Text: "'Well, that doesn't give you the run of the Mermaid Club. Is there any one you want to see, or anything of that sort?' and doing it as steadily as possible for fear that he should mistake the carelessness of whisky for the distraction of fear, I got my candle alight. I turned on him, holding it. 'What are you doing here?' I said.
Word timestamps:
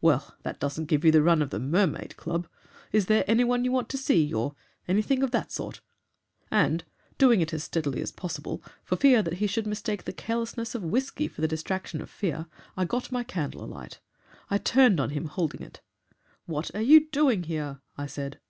"'Well, 0.00 0.34
that 0.42 0.58
doesn't 0.58 0.86
give 0.86 1.04
you 1.04 1.12
the 1.12 1.20
run 1.22 1.42
of 1.42 1.50
the 1.50 1.60
Mermaid 1.60 2.16
Club. 2.16 2.48
Is 2.92 3.04
there 3.08 3.24
any 3.28 3.44
one 3.44 3.62
you 3.62 3.70
want 3.70 3.90
to 3.90 3.98
see, 3.98 4.32
or 4.32 4.54
anything 4.88 5.22
of 5.22 5.32
that 5.32 5.52
sort?' 5.52 5.82
and 6.50 6.82
doing 7.18 7.42
it 7.42 7.52
as 7.52 7.64
steadily 7.64 8.00
as 8.00 8.10
possible 8.10 8.62
for 8.82 8.96
fear 8.96 9.20
that 9.22 9.34
he 9.34 9.46
should 9.46 9.66
mistake 9.66 10.04
the 10.04 10.14
carelessness 10.14 10.74
of 10.74 10.82
whisky 10.82 11.28
for 11.28 11.42
the 11.42 11.46
distraction 11.48 12.00
of 12.00 12.08
fear, 12.08 12.46
I 12.74 12.86
got 12.86 13.12
my 13.12 13.22
candle 13.22 13.62
alight. 13.62 14.00
I 14.48 14.56
turned 14.56 14.98
on 14.98 15.10
him, 15.10 15.26
holding 15.26 15.60
it. 15.60 15.82
'What 16.46 16.74
are 16.74 16.80
you 16.80 17.10
doing 17.10 17.42
here?' 17.42 17.82
I 17.98 18.06
said. 18.06 18.40